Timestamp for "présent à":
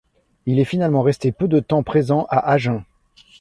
1.83-2.39